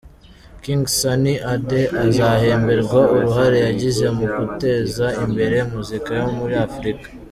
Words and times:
King 0.63 0.81
Sunny 0.97 1.35
Ade, 1.53 1.81
azahemberwa 2.05 2.99
uruhare 3.15 3.57
yagize 3.67 4.05
mu 4.17 4.25
guteza 4.37 5.05
imbere 5.25 5.57
muzika 5.71 6.09
yo 6.21 6.27
muri 6.39 6.55
Africa. 6.67 7.07